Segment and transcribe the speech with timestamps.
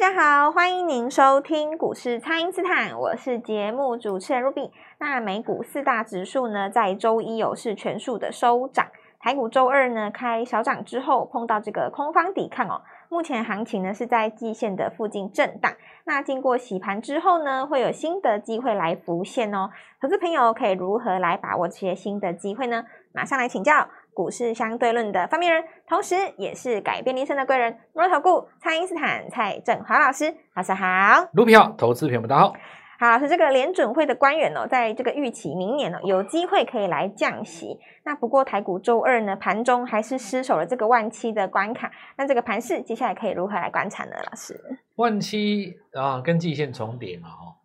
[0.00, 4.70] 大家好，欢迎您收听股市蔡因斯坦，我是节目主持人 Ruby。
[4.96, 8.86] 那美股四大指数呢，在周一有是全数的收涨，
[9.18, 12.80] 台股周二呢开小涨之后，碰到这个空方抵抗哦。
[13.10, 15.70] 目前行情呢是在季线的附近震荡。
[16.04, 19.68] 那经过洗盘之后呢，会有新的机会来浮现哦。
[20.00, 22.86] 投资朋友可以如何来把握这些新的机会呢？
[23.12, 23.86] 马上来请教。
[24.12, 31.28] 股市相对论的发明人，同时也是改变人生的贵人——摩尔投顾蔡因斯坦蔡正华老师，老师好。
[31.32, 32.54] 卢皮好，投资朋友们大家好。
[32.98, 37.78] 好，是这个联准会的官员哦，在这个预期明年哦，有机会可以来降息。
[38.04, 41.90] 那不过台股周二呢，盘中还是失守了这个万七的关卡。
[42.18, 44.16] 那这个盘势接下来可以如何来观察呢？
[44.26, 44.60] 老师，
[44.96, 47.56] 万七啊，跟季线重叠嘛，哦，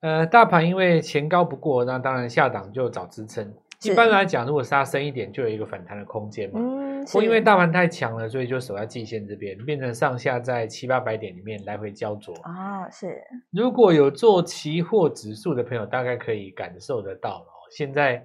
[0.00, 3.52] 呃，大盘因为前高不过，那当然下档就找支撑。
[3.92, 6.60] 一般来讲，如果杀深一点，就有一个反弹的空间嘛。
[6.60, 12.34] 嗯，不过因为大盘太强了，所以就守在季线这边，变成上下在七八百点里面来回焦灼。
[12.36, 13.22] 哦，是。
[13.50, 17.46] 如果有做期货指数的朋友，大概可以感受得到了。
[17.70, 18.24] 现在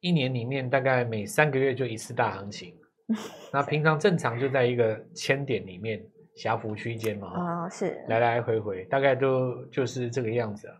[0.00, 2.74] 一年里面大概每三个月就一次大行情，
[3.52, 6.02] 那平常正常就在一个千点里面
[6.36, 7.28] 狭幅区间嘛。
[7.28, 8.04] 哦，是。
[8.08, 10.74] 来来回回，大概都就是这个样子啊。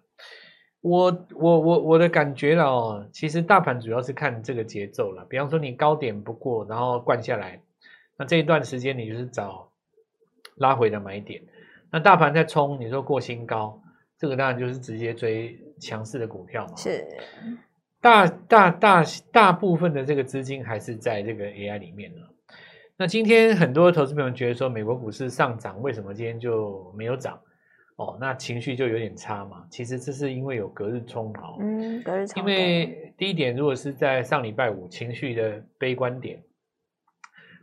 [0.84, 5.24] 我我我我的感觉了哦，其实大盘主要是看这个节奏了。
[5.30, 7.58] 比方说你高点不过，然后灌下来，
[8.18, 9.70] 那这一段时间你就是找
[10.56, 11.42] 拉回的买点。
[11.90, 13.80] 那大盘在冲，你说过新高，
[14.18, 16.76] 这个当然就是直接追强势的股票嘛。
[16.76, 17.02] 是，
[18.02, 22.28] 大大大大部分的这个资金还是在这个 AI 里面了。
[22.98, 27.40] 那今天很多投资朋友觉得说，美国股市上涨，为什么今天就没有涨？
[27.96, 29.64] 哦，那情绪就有点差嘛。
[29.70, 31.54] 其实这是因为有隔日冲嘛。
[31.60, 32.42] 嗯，隔日冲。
[32.42, 36.42] 因为第一点，如果是在上礼拜五情绪的悲观点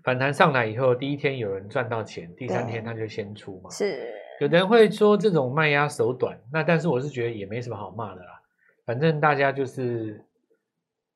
[0.05, 3.69] 反弹上来以后，第一天有人赚到钱，第三天他就先出嘛。
[3.71, 4.09] 是。
[4.39, 8.41] 有的人会说这种卖压手短，那但是我是觉得也没什么好骂的啦。
[8.85, 10.23] 反正大家就是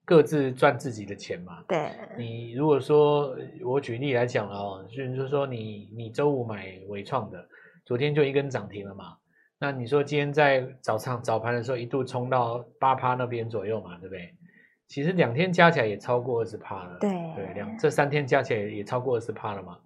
[0.03, 1.63] 各自赚自己的钱嘛。
[1.69, 1.89] 对。
[2.17, 3.33] 你如果说
[3.63, 7.47] 我举例来讲哦，就是说你你周五买微创的。
[7.85, 9.18] 昨天就一根涨停了嘛，
[9.59, 14.34] 那你说今天在早上早盘的时候一度冲到八趴那边左右嘛，对不对？
[14.88, 19.78] 其实两天加起来也超过二十趴了，对对，两这三天加起来也超过二十趴了嘛。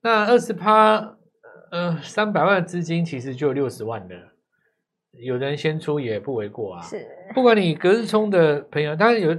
[0.00, 1.16] 那二十趴，
[1.70, 4.16] 呃，三百万的资金其实就六十万的，
[5.12, 6.82] 有人先出也不为过啊。
[6.82, 9.36] 是，不管你隔日冲的朋友，当然有，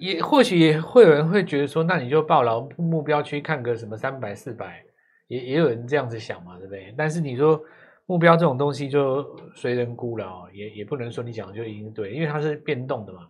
[0.00, 4.84] 也或许也会有人会觉得说，那你就报牢目标区看个什么三百四百。
[5.26, 6.94] 也也有人这样子想嘛，对不对？
[6.96, 7.60] 但是你说
[8.06, 9.24] 目标这种东西就
[9.54, 13.28] 随人估了哦，也也不能说你讲的就一定对，因为它是变动的嘛。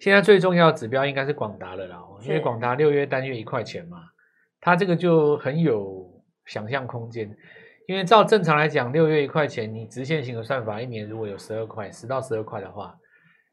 [0.00, 4.02] 现在最重要的指标应该是广达了啦，因为广达六月单月一块钱嘛，
[4.60, 6.06] 它这个就很有
[6.44, 7.34] 想象空间。
[7.86, 12.98] 因为照正常来讲，六月一块钱，你直线型的算法，一年如果有十二块，十到十二块的话，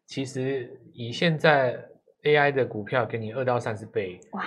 [0.07, 1.79] 其实以现在
[2.23, 4.43] AI 的股票给你二到三十倍，哇！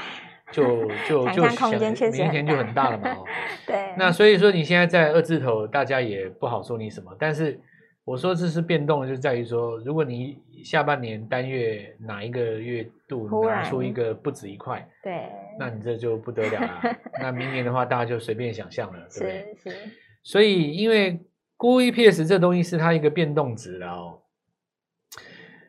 [0.57, 3.25] 就就就想明天就很大了嘛， 哦，
[3.67, 3.95] 对。
[3.99, 7.15] 那所以说你现在在二字头，大家也不好说你什么。
[7.19, 7.61] 但是
[8.05, 15.29] 我说这是变动，就在于说，如果你下半年单月哪一个月度拿出一个不止一块，对，
[15.59, 16.81] 那你这就不得了了。
[17.21, 19.55] 那明年的话，大家就随便想象了，对不对？
[19.63, 19.77] 是是。
[20.23, 21.21] 所以因为
[21.57, 24.23] 估 EPS 这东西是它一个变动值了哦。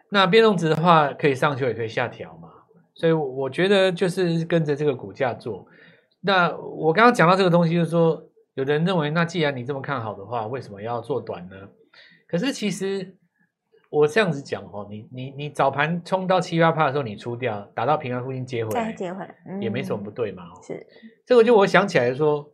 [0.09, 2.46] 那变动值的话，可以上修也可以下调嘛。
[2.97, 5.65] 所以我觉得就是跟着这个股价做。
[6.19, 8.21] 那我刚刚讲到这个东西，就是说，
[8.55, 11.55] 有人认为，那既然你这么看好的话，为什么要做短呢？
[12.27, 13.15] 可是其实
[13.91, 20.43] 我这样子讲哦，你你你早盘冲到七八趴的时候，你出掉，打到平安附近接回来，接回来，嗯，也没什么不对嘛。
[20.63, 20.85] 是，
[21.23, 22.51] 这个就我想起来说，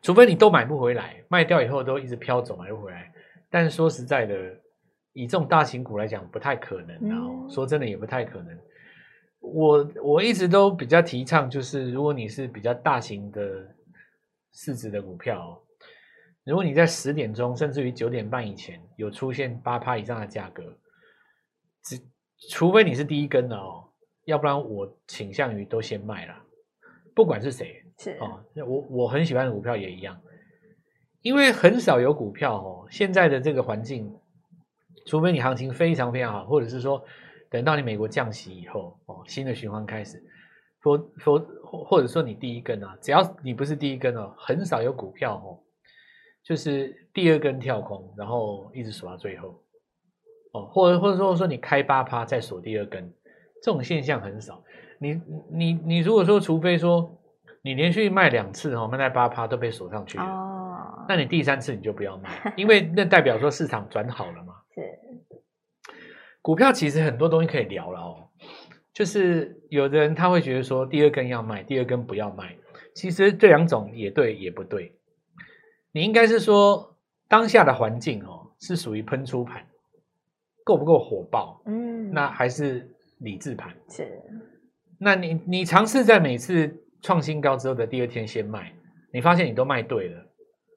[0.00, 3.12] 除非你都买不回来，卖掉以后都一直飘走买不回来。
[3.50, 4.34] 但是说实在的，
[5.12, 7.08] 以这种大型股来讲，不太可能。
[7.08, 8.56] 然后说真的，也不太可能。
[9.52, 13.68] 我我一直都比较提倡，就是如果你是比较大型的
[14.52, 15.62] 市值的股票，
[16.44, 20.76] 如果你在十点钟甚至于九点半以前有出现八趴以上的价格，
[21.82, 22.00] 只
[22.50, 23.84] 除非你是第一根的哦，
[24.24, 26.34] 要不然我倾向于都先卖了，
[27.14, 30.18] 不管是谁是哦，我我很喜欢的股票也一样，
[31.20, 34.10] 因为很少有股票哦，现在的这个环境，
[35.06, 37.04] 除非你行情非常非常好，或者是说。
[37.54, 40.20] 等到你美国降息以后，哦，新的循环开始，
[40.82, 41.38] 或或
[41.84, 45.62] 或者说你第一根啊，只要你不是第一根哦，很少有股票哦，
[46.42, 49.62] 就是第二根跳空，然后一直锁到最后，
[50.52, 53.08] 哦，或者或者说说你开八趴再锁第二根，
[53.62, 54.60] 这种现象很少。
[54.98, 57.08] 你你你如果说，除非说
[57.62, 60.24] 你连续卖两次哦，卖在八趴都被锁上去了。
[60.24, 64.54] 哦，那你第三次你就不要卖，因为那代表说市场转好了嘛。
[64.74, 64.80] 是。
[66.44, 68.28] 股票其实很多东西可以聊了哦，
[68.92, 72.54] 就是有的人他会觉得说第二根要卖，第二根不要卖。
[72.94, 74.94] 其实这两种也对也不对，
[75.90, 76.98] 你应该是说
[77.28, 79.66] 当下的环境哦是属于喷出盘，
[80.64, 81.62] 够不够火爆？
[81.64, 83.74] 嗯，那还是理智盘。
[83.88, 84.06] 是，
[84.98, 88.70] 那你你尝试在每次创新高之后的第二天先卖，
[89.14, 90.26] 你发现你都卖对了，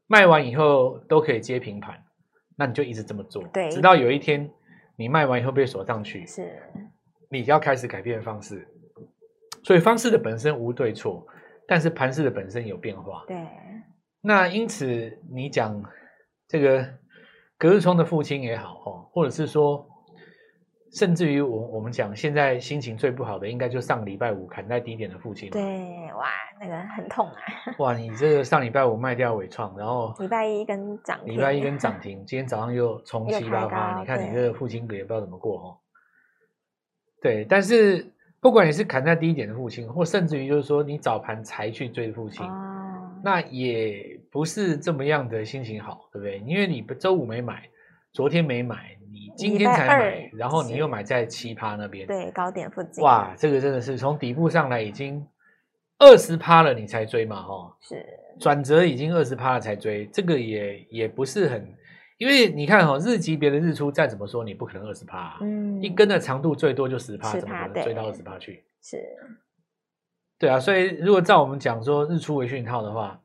[0.08, 2.02] 卖完以后都可以接平盘，
[2.56, 4.50] 那你就一直这么做，对，直到有一天
[4.98, 6.62] 你卖完以后被锁上去，是，
[7.30, 8.68] 你要开始改变方式，
[9.64, 11.26] 所以方式的本身无对错。
[11.70, 13.38] 但是盘势的本身有变化，对。
[14.22, 15.84] 那因此你讲
[16.48, 16.88] 这个
[17.58, 19.86] 格日冲的父亲也好哦，或者是说，
[20.92, 25.50] 甚至于我我们讲现在心情最不好的，应该就上礼拜五砍在低点的父亲。
[25.50, 25.62] 对，
[26.14, 26.28] 哇，
[26.60, 27.36] 那个很痛啊！
[27.80, 35.78] 哇，你这个上礼拜五卖掉伟创，然后礼拜一跟涨停，礼拜一跟涨停， 今天早上又冲七八八，你看你这个父亲也不知道怎么过哦。
[37.22, 38.12] 对，但是。
[38.40, 46.38] 不管你是砍在低点的父亲，或甚至于就是说你早盘才去追的父亲，哦，那也不是这么样的心情好，对不对？
[46.46, 47.68] 因为你周五没买，
[48.14, 53.04] 昨天没买，你今天才买，然后你又买在七趴那边，对，高点附近。
[53.04, 55.26] 哇，这个真的是从底部上来已经
[56.00, 58.06] 二十趴了，你才追嘛，哈，是
[58.40, 61.74] 转折已经二十趴了才追，这个也也不是很。
[62.18, 68.64] 因为你看哈，日级别的日出再怎么说，你不可能二十趴，嗯，一根的长度最多就十趴，怎么可能追到二十趴去？
[68.82, 68.98] 是，
[70.40, 73.22] 对啊，所以如果照我们讲说日出为讯号的话，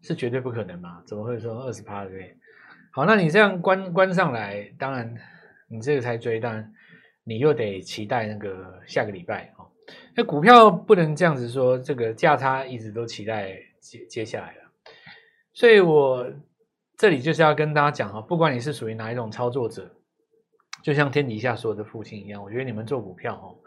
[0.00, 1.00] 是绝对不可能嘛？
[1.06, 2.36] 怎么会说二十趴对？
[2.92, 5.14] 好，那你这样关关上来，当然
[5.68, 6.72] 你这个才追，当然
[7.24, 9.66] 你又得期待那个下个礼拜哦。
[10.14, 14.70] 那股票不能这样子说，这个价差一直都期待接接下来了，
[15.52, 16.30] 所以我。
[16.98, 19.90] 这里就是要跟大家讲哈，不管你是属于哪一种操作者，
[20.84, 23.58] 就像天底下所有的父亲一样，我觉得你们做股票哦，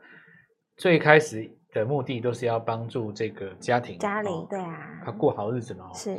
[0.77, 5.92] 最开始的目的都是要帮助这个家庭，家里对啊，他过好日子嘛。
[5.92, 6.18] 是。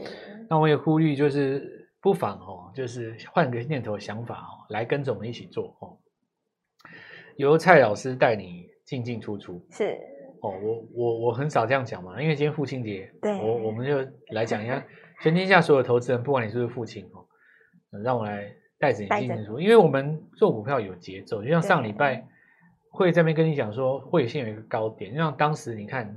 [0.51, 1.76] 那我也呼吁，就是
[2.07, 5.99] 不妨哦，就是换个念头想法哦，来跟着我们一起做哦。
[7.35, 9.61] 由蔡老师带你进进出出。
[9.73, 9.99] 是。
[10.41, 14.81] 哦，我我我很少这样讲嘛，因为今天父亲节，对，我我们就来讲一下。
[15.21, 17.27] 全天下所有投资人，不管你是不是父亲哦，
[18.05, 22.25] 让我来带着你进进出，因为我们做股票有节奏，就像上礼拜
[22.89, 26.17] 会在那边跟你讲说，会先有一个高点，就像当时你看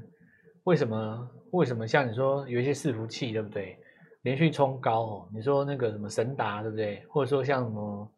[0.66, 3.76] 为什么为什么像你说有一些伺服器对不对，
[4.24, 8.12] 连续冲高哦，你说那个什么神达对不对，或者说像什么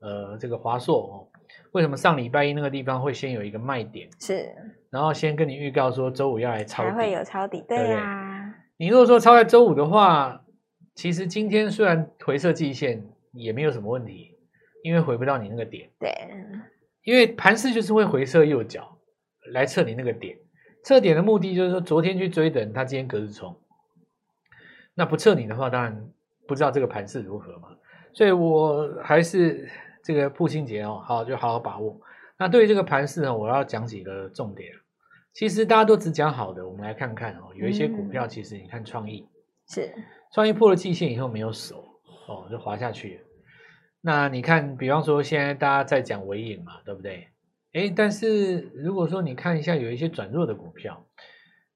[0.00, 1.12] 呃这个华硕哦，
[1.72, 4.08] 为什么上礼拜一那个地方会先有一个卖点？
[4.20, 4.52] 是，
[4.90, 8.54] 然后先跟你预告说周五要来抄底，才会有抄底，对呀、啊。
[8.76, 10.44] 你如果说抄在周五的话，
[10.96, 14.36] 其实今天虽然回撤季线也没有什么问题，
[14.82, 15.88] 因为回不到你那个点。
[16.00, 16.10] 对，
[17.04, 18.98] 因为盘势就是会回撤右脚
[19.52, 20.36] 来测你那个点，
[20.82, 23.56] 测点的目的就是说昨天去追的人，他今天隔日冲。
[24.94, 26.08] 那不测你的话，当然
[26.46, 27.68] 不知道这个盘势如何嘛。
[28.12, 29.68] 所以我还是
[30.02, 32.00] 这个父亲节哦，好就好好把握。
[32.38, 34.72] 那对于这个盘势呢，我要讲几个重点。
[35.32, 37.48] 其实大家都只讲好的，我们来看看哦。
[37.56, 39.28] 有一些股票，其实你看创意
[39.68, 39.92] 是
[40.32, 41.84] 创意破了季线以后没有守
[42.28, 43.20] 哦，就滑下去。
[44.00, 47.28] 那你看，比方说现在大家在讲尾影嘛，对不对？
[47.72, 51.04] 诶，但是如果说你看一下有一些转弱的股票，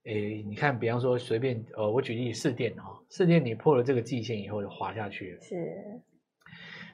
[0.09, 5.41] 诶，你看，比方说随便呃，我举例四电哦，四电你破了这个季线以后就滑下去了。
[5.43, 5.55] 是，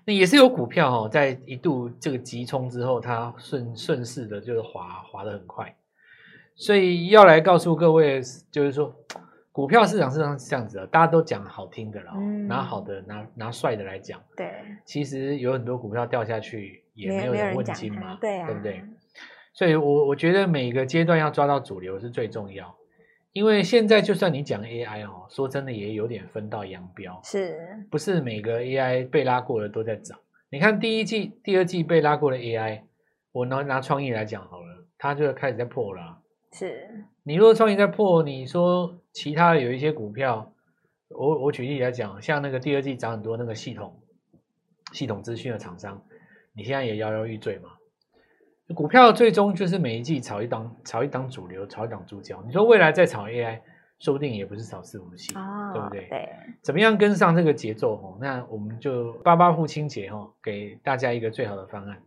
[0.05, 5.75] 那也是有股票哦，在一度这个急冲之后，它顺顺势的就是滑滑的很快。
[6.57, 8.95] 所以要来告诉各位，就是说，
[9.53, 14.21] 股票市场是这样子的，大家都讲好听的了，嗯，拿好的、拿拿帅的来讲。
[14.37, 14.51] 对，
[14.85, 18.83] 其实有很多股票掉下去也没有人问津嘛，对啊，对不对？
[19.53, 22.77] 所以我我觉得每个阶段要抓到主流是最重要，
[23.35, 30.17] 因为现在就算你讲 AI 哦，说真的也有点分道扬镳，是不是每个 AI 被拉过的都在涨？
[30.51, 32.83] 你看第一季、第二季被拉过的 AI，
[33.33, 36.21] 我拿拿创意来讲好了，它就开始在破了。
[36.53, 36.89] 是
[37.25, 40.53] 你如果创意在破，你说其他的有一些股票，
[41.09, 44.01] 我我举例来讲，像那个第二季涨很多那个系统
[44.93, 46.01] 系统资讯的厂商，
[46.55, 47.71] 你现在也摇摇欲坠嘛？
[48.73, 52.41] 股票最终就是每一季炒一档，炒一档主流，炒一档主角。
[52.47, 53.61] 你说未来再炒 AI，
[53.99, 56.09] 说不定也不是炒伺服器，哦，对不对？
[56.09, 56.29] 对，
[56.63, 58.17] 怎么样跟上这个节奏？
[58.21, 60.11] 那我们就八八父亲节
[60.43, 61.99] 给大家一个最好的方案。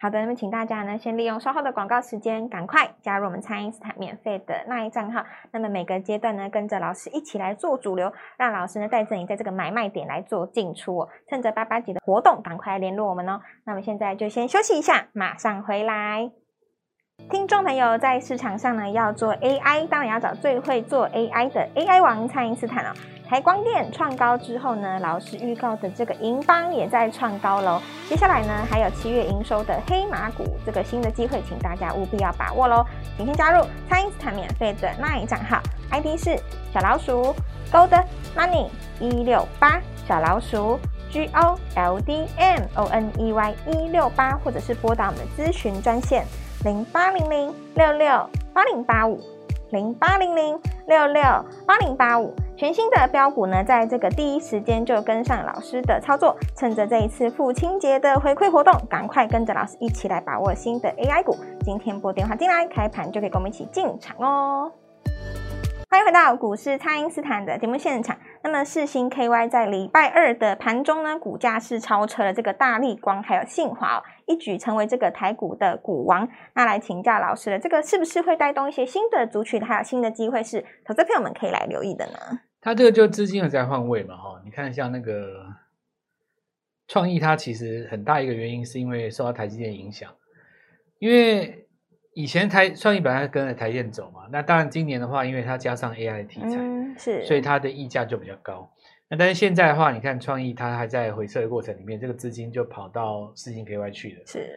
[0.00, 5.24] 好的，那么请大家呢，先利用稍后的广告时间，赶快加入我们蔡因斯坦免费的那一账号。
[5.52, 11.08] 那么每个阶段呢，跟着老师一起来做主流，让老师呢带着你在这个买卖点来做进出。
[11.26, 13.40] 趁着八八节的活动，赶快联络我们哦。
[13.64, 16.45] 那么现在就先休息一下，马上回来。
[17.30, 22.92] 听众朋友，在市场上呢，要做 AI，当然要找最会做 AI 的 AI 王蔡因斯坦哦。
[23.28, 27.82] 台光电创高之后呢，老师预告的这个银邦也在创高喽。
[28.08, 32.84] 接下来呢，还有七月营收的黑马股这个新的机会，请大家务必要把握喽。
[33.16, 36.38] 请先加入蔡因斯坦免费的 LINE 账号，ID 是
[36.72, 37.34] 小老鼠
[37.72, 38.04] Gold
[38.36, 38.68] Money
[39.00, 40.78] 一六八，小老鼠
[41.10, 46.24] G O L D M O N E Y 一六八，或者是拨打我们的咨询专线
[46.66, 49.20] 零八零零六六八零八五
[49.70, 51.22] 零八零零六六
[51.64, 52.34] 八零八五。
[52.56, 61.36] 全新的标股呢，在这个第一时间就跟上老师的操作，趁着这一次父亲节的回馈活动，赶快跟着老师一起来把握新的 AI 股。
[61.60, 64.72] 今天拨电话进来，开盘就可以跟我们一起进场哦。
[65.88, 68.16] 欢迎回到股市，蔡因斯坦的节目现场。
[68.46, 76.28] 那么世星 KY 在礼拜二的盘中呢，股价是超车了这个大立光还有信驊，一举成为这个台股的股王。
[76.54, 82.38] 那来请教老师了，这个是不是会带动一些新的族群，还有新的机会，是投资朋友们可以来留意的呢？
[82.60, 85.44] 它这个就资金在换位嘛，哈，你看像那个
[86.86, 90.08] 创意，它其实很大一个原因是因为受到台积电影响，
[91.00, 91.65] 因为。
[92.16, 98.66] 以前台创意本来跟着台积电走嘛，那当然今年的话，因为它加上 AI 题材，嗯，是，所以它的溢价就比较高。
[99.10, 104.22] 那但是现在的话，你看创意它还在回撤的过程里面，这个资金就跑到四星 KY 去了。
[104.24, 104.48] 是。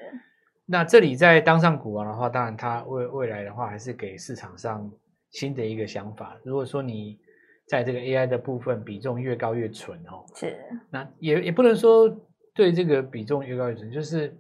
[0.66, 4.90] 那这里在当上股王的话，当然它未未来的话，还是给市场上
[5.32, 6.38] 新的一个想法。
[6.46, 7.20] 如果说你
[7.68, 10.56] 在这个 AI 的部分比重越高越纯哦，是。
[10.90, 12.10] 那也也不能说
[12.56, 14.34] 对这个比重越高越纯，就是。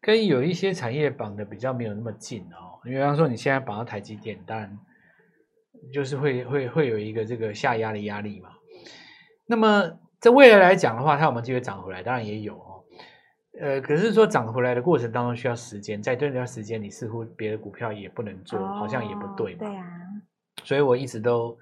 [0.00, 4.78] 跟有一些产业绑的比较没有那么近哦，因为比方说你现在绑到台积电，当然
[5.92, 8.50] 就是会会会有一个这个下压的压力嘛。
[9.46, 12.02] 那么在未来来讲的话，它有没有机会涨回来？
[12.02, 12.84] 当然也有哦。
[13.58, 19.60] 呃，可是说涨回来的过程当中需要时间，在这段时间你似乎别的股票也不能做，好像也不对嘛。
[19.60, 19.84] 对啊。
[20.62, 21.56] 所以我一直都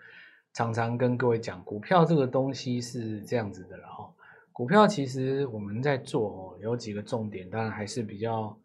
[0.52, 4.10] 常常跟各位讲，股票这个东西是这样子的了哈。
[4.52, 8.56] 股票其实我们在做哦，有几个重点，当然还是比较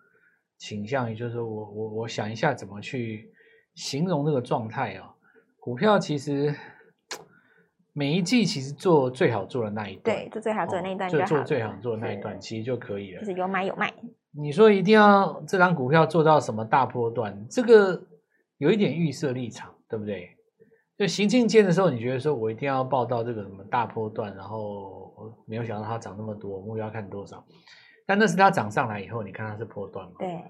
[0.58, 3.31] 倾向于，就是我我我想一下怎么去
[3.75, 5.13] 形容这个状态啊。
[5.60, 6.53] 股票其实
[7.93, 13.19] 每一季其实做最好做的那一段，对，做最好做的那一段就，就做最好做的那一段，其实就可以了。
[13.22, 13.93] 就是有买有卖。
[14.31, 18.01] 你说一定要这张股票做到什么大波段，这个
[18.58, 20.29] 有一点预设立场，对不对？
[20.98, 24.99] 就行进间的时候，你觉得说我一定要报到这个什么大波段，然后。
[25.46, 27.46] 没有想到它涨那么多，目标要看多少？
[28.06, 30.16] 但那是它涨上来以后，你看它是破段嘛？
[30.20, 30.44] 对。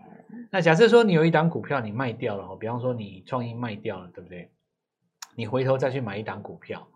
[0.51, 4.49] 那假设说你有一档股票你卖掉了，比方说你创意卖掉了，对不对？
[5.35, 6.87] 你回头再去买一档股票，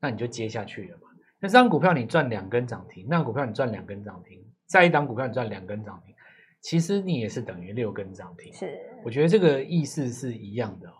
[0.00, 1.08] 那你就接下去了嘛。
[1.38, 6.14] 那这档股票你赚两根涨停，那股票你赚两根涨停，再一档股票你赚两根涨停，
[6.60, 8.52] 其实你也是等于六根涨停。
[8.54, 8.78] 是。
[9.04, 10.90] 我觉得这个意思是一样的。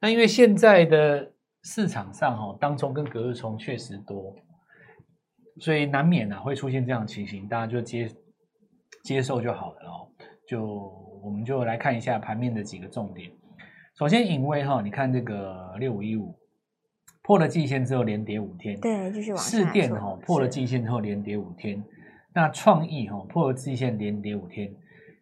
[0.00, 4.34] 那因为现在的市场上哈，当冲跟隔日冲确实多。
[5.60, 8.10] 所以难免啊会出现这样的情形，大家就接
[9.04, 10.08] 接受就好了哦。
[10.48, 10.62] 就
[11.22, 13.30] 我们就来看一下盘面的几个重点。
[13.96, 16.34] 首先，隐微哈，你看这个六五一五
[17.22, 19.58] 破了季线之后连跌五天，对，继续往下。
[19.58, 21.82] 士电哈破了季线之后连跌五天，
[22.34, 24.74] 那创意哈破了季线连跌五天。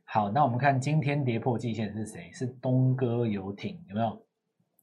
[0.05, 2.31] 好，那我们看今天跌破季线是谁？
[2.33, 4.27] 是东哥游艇，有没有？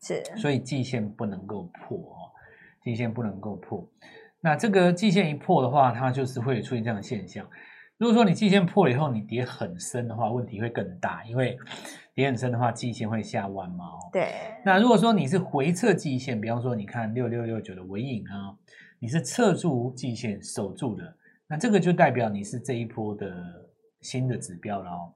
[0.02, 0.24] 是。
[0.38, 2.32] 所以季线不能够破哦，
[2.84, 3.86] 季线不能够破。
[4.42, 7.46] 那这个季线一破的话，它就是会出现这样的现象。
[7.98, 11.58] 如果说你季线破了以后，你跌很深的话，问题会更大，因为
[12.16, 13.86] 跌很深的话，季线会下弯嘛。
[13.86, 14.34] 哦，对。
[14.64, 18.56] 那如果说你是回撤季线，比方说你看六六六九的尾影啊，
[19.00, 21.04] 你是测住季线守住的，
[21.46, 23.36] 那这个就代表你是这一波的
[24.00, 25.14] 新的指标了哦。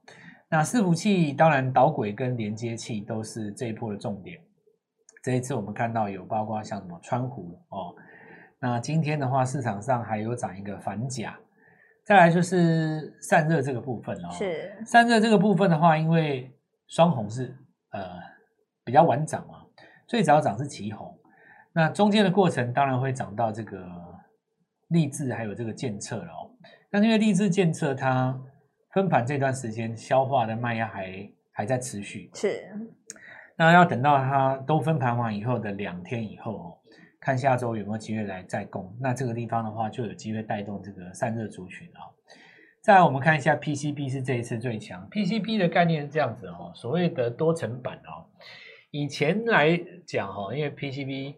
[0.50, 4.38] 那伺服器当然导轨跟连接器都是这一波的重点。
[5.22, 7.94] 这一次我们看到有包括像什么川湖哦。
[8.64, 11.38] 那今天的话，市场上还有涨一个反甲，
[12.02, 14.30] 再来就是散热这个部分哦。
[14.30, 16.50] 是散热这个部分的话，因为
[16.86, 17.54] 双红是
[17.90, 18.08] 呃
[18.82, 19.66] 比较晚涨嘛，
[20.06, 21.14] 最早涨是旗红，
[21.74, 23.86] 那中间的过程当然会涨到这个
[24.88, 26.48] 力智还有这个健策了哦。
[26.90, 28.34] 但是因为力智健策它
[28.94, 32.64] 分盘这段时间消化的卖压还还在持续，是，
[33.58, 36.78] 那要等到它都分盘完以后的两天以后哦。
[37.24, 42.12] 看下周有没有机会来再攻，那这个地方的话就有机会带动这个散热族群啊。
[42.82, 45.08] 再来，我们看一下 PCB 是这一次最强。
[45.08, 48.28] PCB 的概念是这样子哦，所谓的多层板哦，
[48.90, 49.74] 以前来
[50.06, 51.36] 讲哈，因为 PCB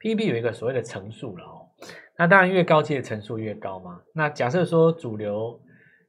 [0.00, 1.70] PCB 有一个所谓的层数了哦，
[2.18, 4.02] 那当然越高阶的层数越高嘛。
[4.12, 5.60] 那假设说主流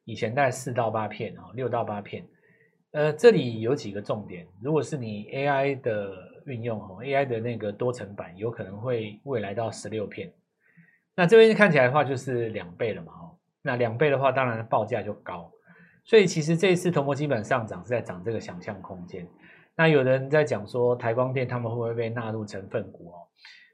[0.05, 2.27] 以前大概四到八片哦，六到八片，
[2.93, 6.11] 呃，这里有几个重点，如果是你 AI 的
[6.45, 10.31] 运用哦，AI 的那个多层板有可能会未来到十六片，
[11.15, 13.35] 那这边看起来的话就是两倍了嘛哦。
[13.61, 15.51] 那两倍的话，当然报价就高，
[16.03, 19.27] 所以其实这一次铜箔基本上涨是在涨这个想象空间。
[19.75, 23.27] 那有人在讲说台光电他们会不会被纳入成分股哦？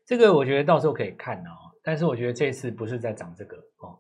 [0.06, 1.52] 这个我觉得到时候可以看哦。
[1.84, 3.98] 但是我觉得这一次不是在涨这个哦。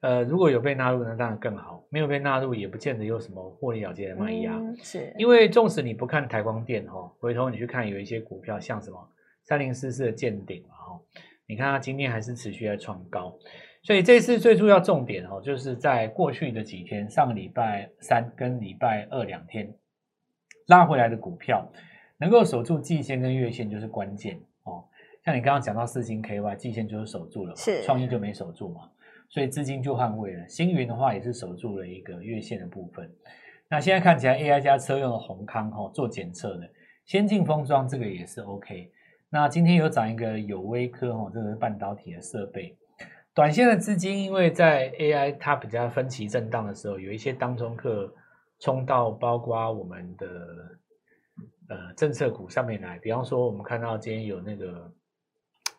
[0.00, 4.56] 呃，如果有被纳入那，当然更好；没有被纳入，也不见得有什么获利了结的卖压。
[4.56, 9.08] 嗯、是，因为纵使你不看台光电哦，回头你去看有一些股票，像什么
[9.44, 11.00] 三零四四的健鼎哦，
[11.46, 13.36] 你看它今天还是持续在创高。
[13.82, 19.74] 所以这次最重要重点哦，就是在过去的几天，上个礼拜三跟礼拜二两天
[20.66, 21.70] 拉回来的股票，
[22.18, 24.84] 能够守住季线跟月线就是关键哦。
[25.24, 28.90] 像你刚刚讲到四星 KY，季线就是守住了，是创意就没守住嘛，
[29.30, 30.46] 所以资金就换位了。
[30.48, 33.10] 星云的话也是守住了一个月线的部分。
[33.68, 36.68] 那现在看起来 AI 加车用的閎康哈做检测的，
[37.06, 38.90] 先进封装这个也是 OK。
[39.30, 42.76] 那今天有涨一个有微科哈，这个是半导体的设备。
[43.32, 48.12] 短线的资金，因为在 AI 它比较分歧震荡的时候，有一些当中客
[48.58, 50.26] 冲到包括我们的
[51.68, 52.98] 呃政策股上面来。
[52.98, 54.92] 比方说，我们看到今天有那个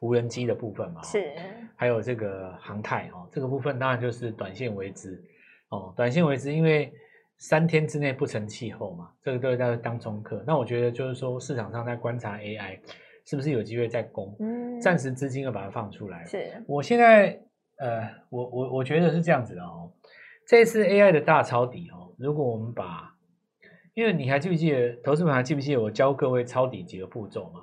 [0.01, 1.34] 无人机的部分嘛，是，
[1.75, 5.20] 还有这个航太哦，这个部分当然就是短线为之
[5.70, 6.93] 哦，短线为之，因为
[7.38, 10.43] 三天之内不成气候嘛，这个都是在当中客。
[10.46, 12.77] 那我觉得就是说，市场上在观察 AI。
[13.24, 14.36] 是不是有机会再攻？
[14.39, 16.25] 嗯，暂时资金要把它放出来。
[16.25, 17.39] 是，我现在
[17.77, 19.91] 呃，我我我觉得是这样子的哦。
[20.48, 23.15] 这次 AI 的大抄底哦，如果我们把，
[23.93, 27.62] 因为你还记不记得，投资们还记不记得我教各位抄底几个步骤嘛？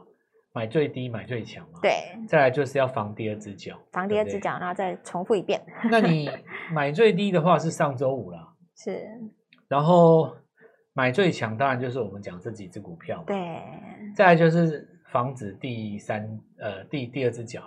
[0.59, 1.79] 买最低，买最强嘛。
[1.81, 1.93] 对。
[2.27, 5.61] 再来就是要防第二只脚，防第二只脚，然后再重复一遍。
[5.91, 6.29] 那你
[6.75, 8.49] 买最低的话是上周五啦。
[8.75, 9.07] 是。
[9.69, 10.35] 然后
[10.93, 13.25] 买最强，当然就是我们讲这几只股票嘛。
[13.27, 13.37] 对。
[14.17, 14.95] 再来就是。
[15.11, 17.63] 防止第三呃第第二只脚，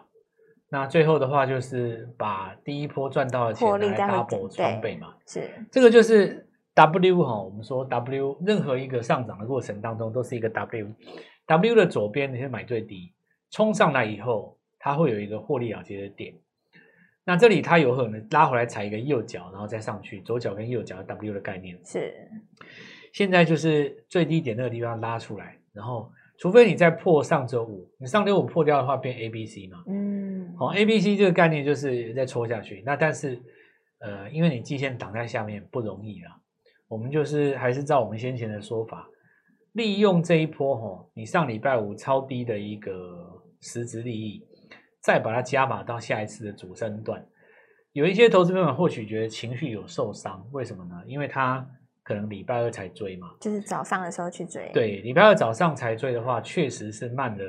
[0.70, 10.48] 那最后的话就是把第一波赚到的钱来 double 双倍嘛，是这个就是 W 哈，我们说 W 任何一个上涨的过程当中都是一个
[11.48, 13.12] W，W 的左边你是买最低，
[13.50, 16.34] 冲上来以后它会有一个获利了结的点，
[17.24, 22.14] 那这里它有可能拉回来踩一个右脚，然后再上去，左脚跟右脚 W 的概念是，
[23.14, 26.12] 现在就是最低点那个地方拉出来，然后。
[26.38, 29.84] 除非你再破上周五，你上周五破掉的话，变 A B C 嘛。
[29.86, 32.82] 嗯，好，A B C 这个概念就是再戳下去。
[32.84, 33.40] 那但是，
[34.00, 36.36] 呃，因为你季线挡在下面不容易啦，
[36.88, 39.08] 我们就是还是照我们先前的说法，
[39.74, 44.46] 利用这一波哈，你上礼拜五超低的一个实质利益，
[45.02, 47.26] 再把它加码到下一次的主升段。
[47.92, 51.02] 有一些投资朋友或许觉得情绪有受伤，为什么呢？
[51.08, 51.68] 因为他。
[52.04, 54.72] 可能礼拜二才追嘛，就是早上的时候去追。
[54.74, 57.46] 对，礼拜二早上才追的话，确实是慢的，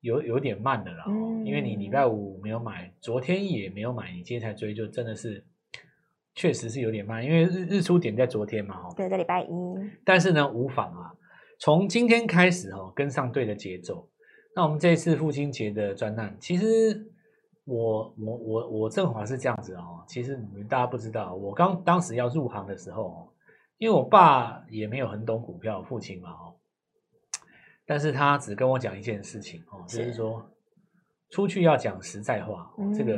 [0.00, 1.04] 有有点慢的啦。
[1.06, 5.46] 嗯，因为你礼拜五没有买，昨天也没有买，你今天才追，就真的是
[6.36, 7.24] 确实是有点慢。
[7.24, 9.48] 因为日日出点在昨天嘛，哦对，在礼拜一。
[10.04, 11.10] 但是呢，无妨啊，
[11.58, 14.08] 从今天开始哦，跟上对的节奏。
[14.54, 17.10] 那我们这一次父亲节的专案，其实。
[17.68, 23.28] 我我我我正好是这样子哦，其实你们大家不知道，我刚当时要入行的时候，
[23.78, 26.54] 因为我爸也没有很懂股票，父亲嘛哦，
[27.84, 30.48] 但是他只跟我讲一件事情哦，就是说
[31.30, 32.72] 出去要讲实在话。
[32.96, 33.16] 这个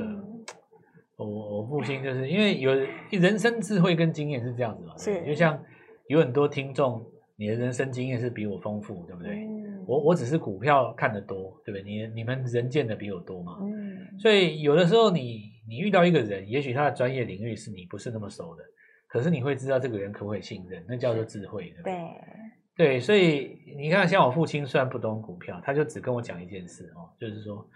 [1.25, 2.73] 我我父亲就是因为有
[3.11, 5.25] 人生智慧跟经验是这样子嘛，是。
[5.27, 5.63] 就像
[6.07, 7.05] 有很多听众，
[7.37, 9.47] 你的人生经验是比我丰富，对不对？
[9.87, 11.83] 我我只是股票看得多，对不对？
[11.83, 18.63] 你你们人见的比我多嘛，嗯，所以有的时候你你遇到一个人，也许他的专业领域是你不是那么熟的，
[19.09, 21.95] 可是你会知道这个人可不可以信任，那叫做智慧，对不对？
[22.77, 27.67] 对，对，所以你看，像我父亲虽然不懂股票，他就只跟我讲一件事哦，就是说，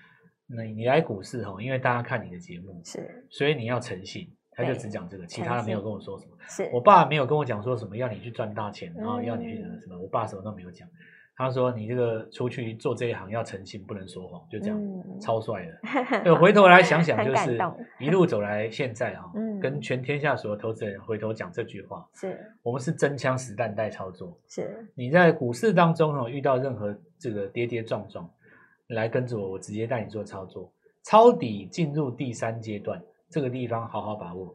[0.55, 6.33] 那你来股市哦，因为大家看你的节目，是，所以你要诚信，他就只讲这个，其他的没有跟我说什么。
[6.49, 10.89] 是我爸没有跟我讲说什么要你去赚大钱，然后要你去什么，我爸什么都没有讲。
[11.35, 15.73] 他说：“你这个出去做这一行要诚信，不能说谎，就这样，嗯、超帅的。
[16.23, 17.59] 对，回头来想想，就是
[17.99, 24.39] 一路走来，现在哈，嗯、跟全天下所有投资人回头讲这句话，是我们是真枪实弹带操作。
[24.47, 28.31] 是你在股市当中哈，遇到任何这个跌跌撞撞，
[28.93, 30.71] 来跟着我，我直接带你做操作，
[31.03, 34.55] 抄底进入第三阶段，这个地方好好把握。”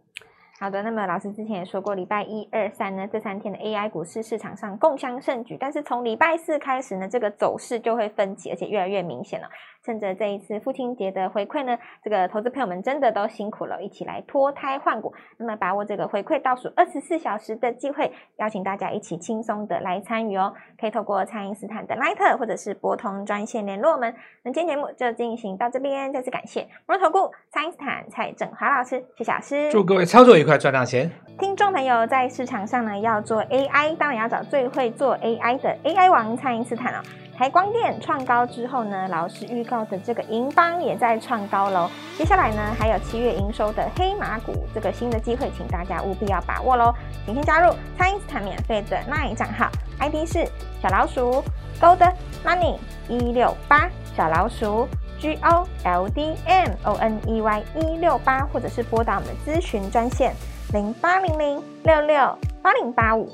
[0.59, 9.47] 好的，那么老师之前也说过，礼拜一、二、三呢这三天的 AI 股市市场上共襄盛举，但是从礼拜四开始呢，这个走势就会分歧，而且越来越明显了。
[9.85, 15.13] 趁着这一次父亲节的回馈呢，这个投资朋友们真的都辛苦了，一起来脱胎换骨。
[15.37, 20.53] 那么把握这个回馈倒数二十四小时的机会，邀请大家一起轻松的来参与哦。
[20.77, 24.13] 可以透过蔡因斯坦的 Line 或者是拨通专线联络我们。
[24.43, 31.11] 那今天节目就进行到这边，再次感谢摩投顾蔡因斯坦蔡振华老师，谢谢老师，祝各位操作愉快，快赚大钱。
[31.37, 37.03] 听众朋友在市场上呢，要做 AI，当然要找最会做 AI 的 AI 王蔡因斯坦哦。
[37.37, 41.87] 台光电创高之后呢，老师预告的这个银邦也在创高喽。
[42.17, 46.91] 接下来呢，还有七月营收的黑马股这个新的机会，请大家务必要把握喽。
[47.25, 50.47] 请先加入蔡因斯坦免费的 LINE 账号，ID 是
[50.81, 51.43] 小老鼠
[51.79, 52.11] Gold
[52.43, 54.87] Money 一六八，小老鼠
[55.19, 60.33] G O L D M O N E Y 一六八，或者是拨打我们的咨询专线
[60.73, 63.27] 零八零零六六八零八五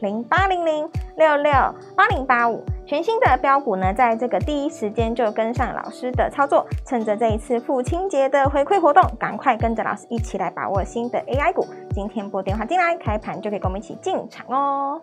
[0.00, 1.52] 零八零零六六
[1.96, 2.64] 八零八五。
[2.86, 11.66] 全新的标股呢，在这个第一时间就跟上老师的操作，趁着这一次父亲节的回馈活动，赶快跟着老师一起来把握新的 AI 股。
[11.90, 15.02] 今天拨电话进来，开盘就可以跟我们一起进场哦。